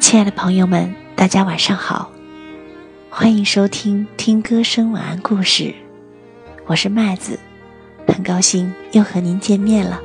[0.00, 2.10] 亲爱的朋友们，大家晚上好，
[3.08, 5.74] 欢迎收听听歌声晚安故事，
[6.66, 7.38] 我是麦子，
[8.06, 10.00] 很高兴又和您见面了。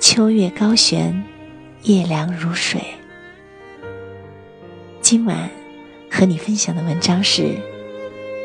[0.00, 1.22] 秋月高悬，
[1.82, 2.80] 夜凉如水。
[5.00, 5.50] 今晚
[6.10, 7.56] 和你分享的文章是：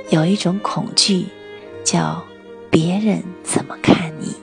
[0.10, 1.26] 有一种恐惧，
[1.84, 2.24] 叫
[2.70, 4.36] 别人怎么看你。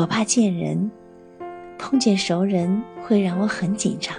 [0.00, 0.90] 我怕见人，
[1.78, 4.16] 碰见熟人会让我很紧张。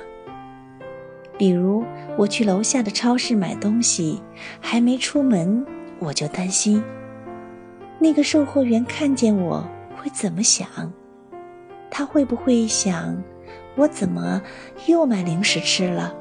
[1.39, 1.83] 比如
[2.15, 4.21] 我去楼下的超市买东西，
[4.59, 5.65] 还没出门，
[5.97, 6.83] 我就担心
[7.97, 10.69] 那个售货员看见我会怎么想。
[11.89, 13.19] 他会不会想
[13.75, 14.39] 我怎么
[14.85, 16.13] 又买零食吃了？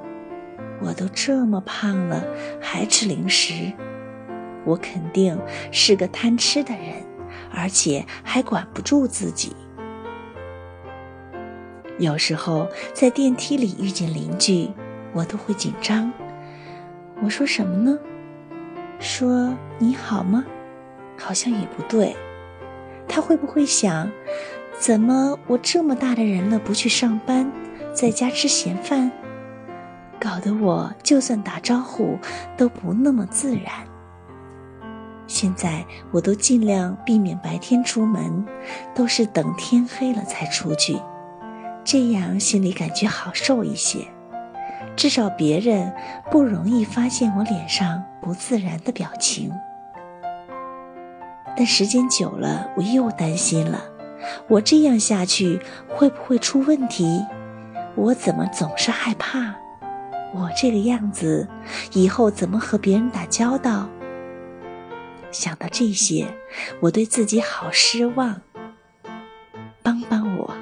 [0.80, 2.24] 我都这么胖了，
[2.62, 3.70] 还吃零食，
[4.64, 5.39] 我肯定
[5.70, 7.09] 是个贪吃的人。
[7.53, 9.55] 而且还管不住自己。
[11.98, 14.70] 有时候在电梯里遇见邻居，
[15.12, 16.12] 我都会紧张。
[17.23, 17.98] 我说什么呢？
[18.98, 20.45] 说你好吗？
[21.19, 22.17] 好像也不对。
[23.07, 24.11] 他会不会想，
[24.79, 27.51] 怎么我这么大的人了不去上班，
[27.92, 29.11] 在家吃闲饭？
[30.19, 32.19] 搞得我就算打招呼
[32.57, 33.89] 都不那么自然。
[35.41, 38.46] 现在我都尽量避免白天出门，
[38.94, 41.00] 都是等天黑了才出去，
[41.83, 44.06] 这样心里感觉好受一些，
[44.94, 45.94] 至少别人
[46.30, 49.50] 不容易发现我脸上不自然的表情。
[51.56, 53.83] 但时间久了，我又担心了，
[54.46, 55.58] 我这样下去
[55.89, 57.24] 会不会出问题？
[57.95, 59.55] 我怎么总是害怕？
[60.34, 61.48] 我这个样子，
[61.95, 63.89] 以后怎么和别人打交道？
[65.33, 66.35] 想到这些，
[66.80, 68.42] 我对自己好失望。
[69.83, 70.55] 帮帮我！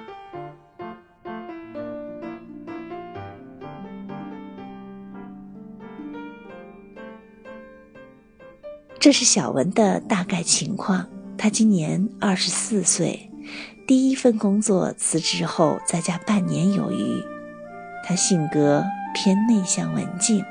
[9.01, 11.09] 这是小文的大概情况。
[11.37, 13.31] 他今年二十四岁，
[13.87, 17.25] 第一份工作辞职后，在家半年有余。
[18.05, 20.45] 他性格偏内向文静。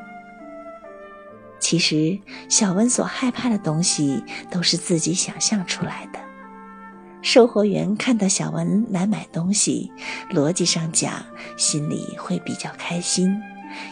[1.69, 2.17] 其实，
[2.47, 6.19] 小文所害怕的东西都是自己想象出来的。
[7.21, 9.91] 售货员看到小文来买东西，
[10.29, 11.25] 逻辑上讲，
[11.57, 13.37] 心里会比较开心，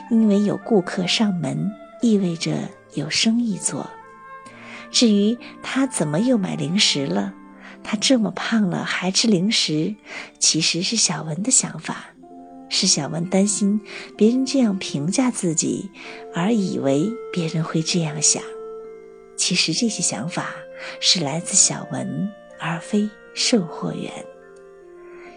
[0.10, 1.70] 因为有顾客上门，
[2.02, 3.90] 意味着有生意做。
[4.90, 7.34] 至于他怎么又买零食了，
[7.84, 9.96] 他这么胖了还吃零食，
[10.40, 12.15] 其实是小文的想法。
[12.78, 13.80] 是小文担心
[14.18, 15.90] 别人这样评价自己，
[16.34, 18.44] 而以为别人会这样想。
[19.38, 20.54] 其实这些想法
[21.00, 24.12] 是来自小文，而非售货员。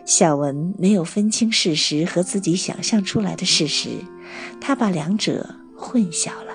[0.04, 3.90] 小文没有分清事实和自己想象出来的事实，
[4.60, 6.52] 他把两者混淆了，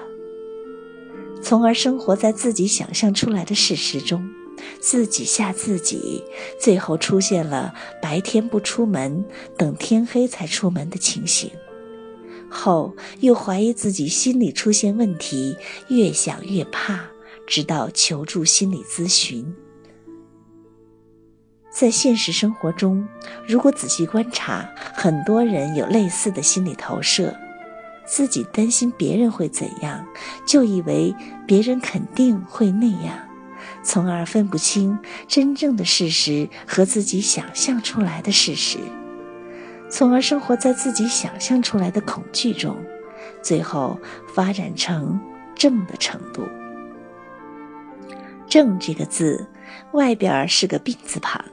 [1.42, 4.22] 从而生活在自己想象出来的事实中。
[4.80, 6.24] 自己吓自己，
[6.60, 9.24] 最后出现了白天不出门，
[9.58, 11.50] 等天黑才出门的情形。
[12.50, 15.58] 后又怀疑自己心理出现问题，
[15.88, 17.00] 越想越怕，
[17.48, 19.56] 直到求助心理咨询。
[21.72, 23.08] 在现实生活中，
[23.48, 27.36] 如果仔细观察，很多人有类似的心理投射：
[28.06, 30.06] 自己担心别人会怎样，
[30.46, 31.16] 就以为
[31.48, 33.18] 别人肯定会那样。
[33.84, 38.80] 从而分不清真正的事实和自己想象出来的事实，
[39.90, 42.78] 从而生活在自己想象出来的恐惧中，
[43.42, 44.00] 最后
[44.34, 45.20] 发展成
[45.56, 46.48] 症的程度。
[48.48, 49.48] 症这个字，
[49.92, 51.44] 外边是个病字旁，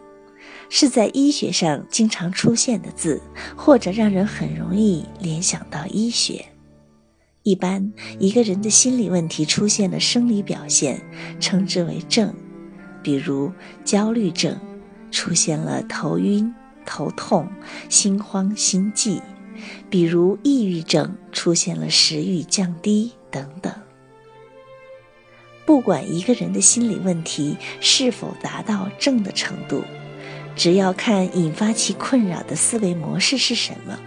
[0.68, 3.20] 是在医学上经常出现的字，
[3.56, 6.44] 或者让人很容易联想到医学。
[7.42, 11.00] 一般一个人的心理问题出现了生理表现，
[11.40, 12.34] 称之为症。
[13.02, 13.50] 比如
[13.82, 14.58] 焦虑症，
[15.10, 16.54] 出现了头晕、
[16.84, 17.48] 头痛、
[17.88, 19.22] 心慌、心悸；
[19.88, 23.72] 比如抑郁症，出现了食欲降低等等。
[25.64, 29.82] 不管一个人的心理问题是否达到症的程度，
[30.54, 33.98] 只要看引发其困扰的思维模式是什么，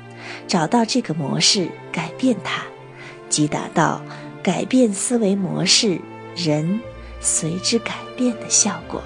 [0.48, 2.64] 找到这个模式，改变它。
[3.34, 4.00] 即达到
[4.44, 6.00] 改变思维模式，
[6.36, 6.80] 人
[7.20, 9.02] 随之改变的效果。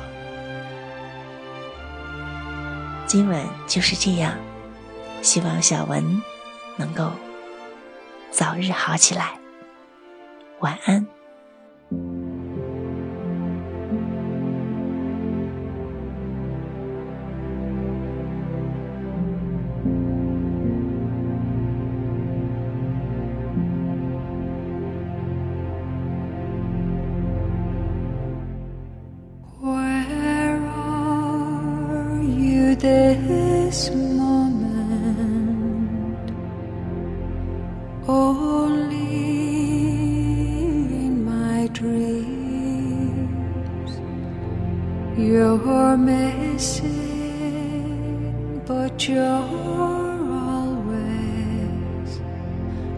[3.06, 4.34] 今晚就是这样，
[5.22, 6.22] 希望小文
[6.76, 7.10] 能够
[8.30, 9.40] 早日好起来。
[10.60, 11.17] 晚安。
[33.68, 34.68] This moment.
[38.08, 38.96] Only
[41.04, 42.32] in my dreams
[45.18, 46.94] you're missing,
[48.66, 49.44] but you're
[50.54, 52.12] always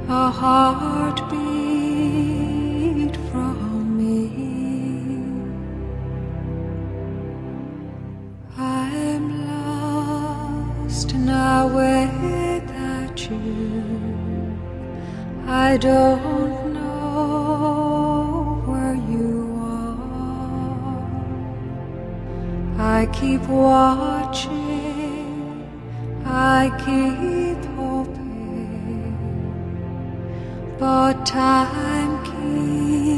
[0.07, 1.68] a heartbeat
[15.79, 20.99] don't know where you are.
[22.77, 24.51] I keep watching,
[26.25, 29.15] I keep hoping,
[30.77, 33.08] but time keeps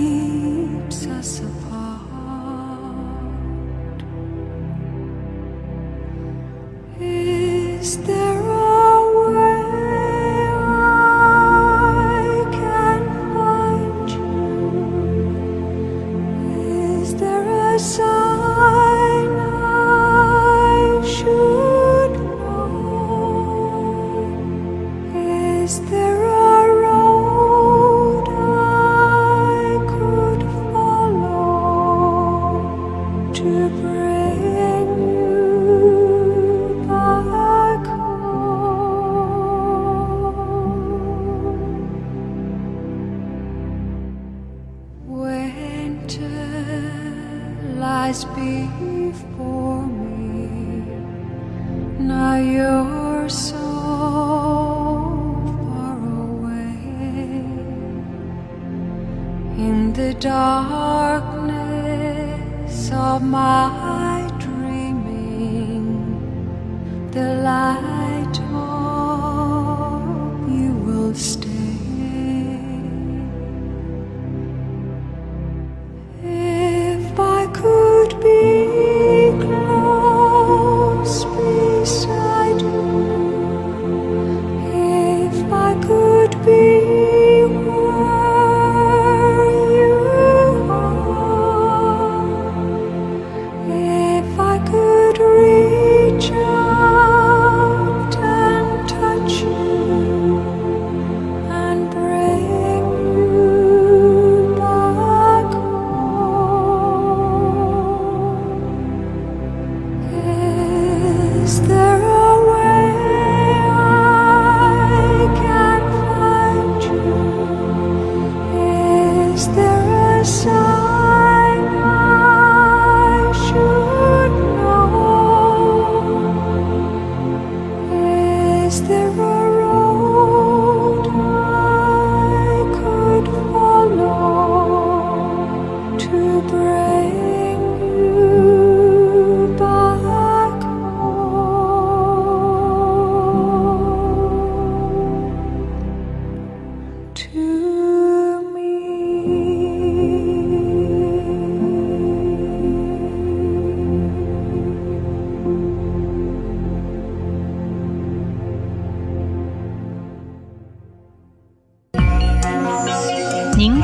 [60.21, 61.41] darkness
[62.93, 65.87] of my dreaming.
[67.11, 67.90] The light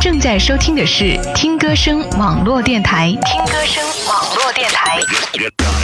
[0.10, 3.10] 正在收听的是听歌声网络电台。
[3.26, 4.98] 听歌声网络电台。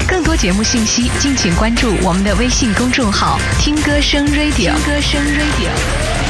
[0.07, 4.55] 更多节目信息，敬请关注我们的微信公众号“听歌声 Radio”。
[4.55, 6.22] 听歌声 Radio。